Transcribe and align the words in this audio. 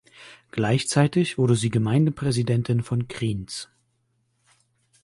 Gleichzeitig 0.49 1.37
wurde 1.37 1.53
sie 1.55 1.69
Gemeindepräsidentin 1.69 2.81
von 2.81 3.07
Kriens. 3.07 3.69